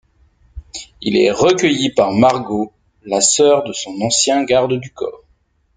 Il 1.01 1.15
est 1.15 1.29
recueilli 1.29 1.91
par 1.91 2.11
Margot, 2.11 2.73
la 3.03 3.21
sœur 3.21 3.63
de 3.65 3.71
son 3.71 4.01
ancien 4.01 4.43
garde 4.45 4.79
du 4.79 4.89
corps. 4.91 5.23